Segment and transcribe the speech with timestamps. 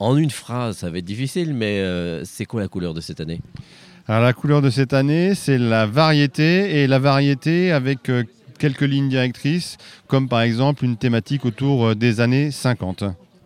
[0.00, 3.20] En une phrase, ça va être difficile, mais euh, c'est quoi la couleur de cette
[3.20, 3.40] année?
[4.06, 8.22] Alors la couleur de cette année, c'est la variété et la variété avec euh,
[8.58, 9.76] quelques lignes directrices,
[10.06, 13.04] comme par exemple une thématique autour euh, des années 50.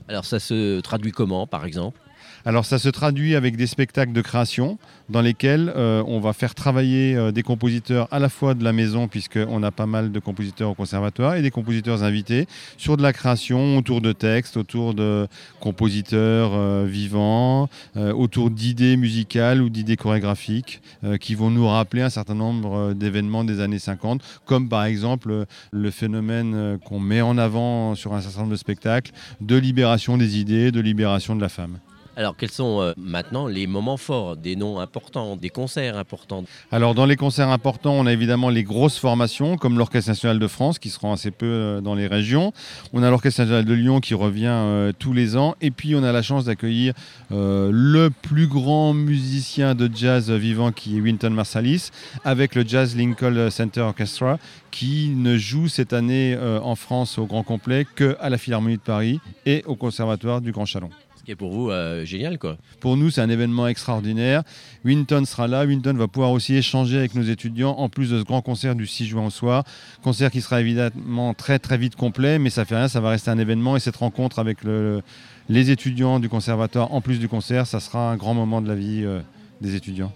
[0.09, 1.99] Alors ça se traduit comment, par exemple?
[2.45, 4.79] Alors ça se traduit avec des spectacles de création
[5.09, 8.73] dans lesquels euh, on va faire travailler euh, des compositeurs à la fois de la
[8.73, 12.47] maison, puisqu'on a pas mal de compositeurs au conservatoire, et des compositeurs invités
[12.79, 15.29] sur de la création autour de textes, autour de
[15.61, 20.81] compositeurs euh, vivants, autour d'idées musicales ou d'idées chorégraphiques
[21.21, 25.91] qui vont nous rappeler un certain nombre d'événements des années 50, comme par exemple le
[25.91, 30.71] phénomène qu'on met en avant sur un certain nombre de spectacles de libération des idées,
[30.71, 31.79] de libération de la femme.
[32.15, 36.45] Alors quels sont euh, maintenant les moments forts, des noms importants, des concerts importants?
[36.71, 40.47] Alors dans les concerts importants, on a évidemment les grosses formations comme l'Orchestre national de
[40.47, 42.53] France qui se rend assez peu euh, dans les régions.
[42.93, 45.55] On a l'Orchestre national de Lyon qui revient euh, tous les ans.
[45.63, 46.95] Et puis on a la chance d'accueillir
[47.31, 51.91] le plus grand musicien de jazz vivant qui est Wynton Marsalis
[52.25, 54.39] avec le Jazz Lincoln Center Orchestra
[54.71, 59.21] qui ne joue cette année en France au grand complet qu'à la Philharmonie de Paris
[59.47, 60.91] et au Conservatoire du Grand Chalon.
[61.23, 62.57] Ce qui est pour vous euh, génial, quoi.
[62.81, 64.43] Pour nous, c'est un événement extraordinaire.
[64.85, 65.65] Winton sera là.
[65.65, 68.89] Winton va pouvoir aussi échanger avec nos étudiants, en plus de ce grand concert du
[68.89, 69.63] 6 juin au soir.
[70.03, 73.31] Concert qui sera évidemment très très vite complet, mais ça fait rien, ça va rester
[73.31, 73.77] un événement.
[73.77, 75.01] Et cette rencontre avec le-
[75.49, 78.75] les étudiants du conservatoire, en plus du concert, ça sera un grand moment de la
[78.75, 79.21] vie euh,
[79.61, 80.11] des étudiants.